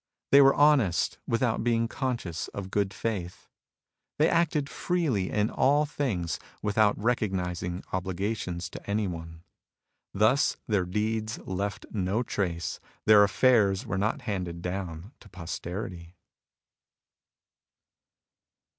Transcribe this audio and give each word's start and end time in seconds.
They 0.31 0.41
were 0.41 0.55
honest 0.55 1.19
without 1.27 1.63
being 1.63 1.87
conscious 1.87 2.47
of 2.55 2.71
good 2.71 2.91
faith. 2.91 3.47
They 4.17 4.27
acted 4.27 4.67
freely 4.67 5.29
in 5.29 5.51
all 5.51 5.85
things 5.85 6.39
without 6.63 6.97
recognising 6.97 7.83
obligations 7.93 8.67
to 8.71 8.89
any 8.89 9.07
one. 9.07 9.43
^us 10.15 10.57
their 10.65 10.85
deeds 10.85 11.37
left 11.45 11.85
no 11.91 12.23
trace; 12.23 12.79
their 13.05 13.23
affairs 13.23 13.85
were 13.85 13.99
not 13.99 14.21
handed 14.23 14.63
down 14.63 15.11
to 15.19 15.29
posterity. 15.29 16.15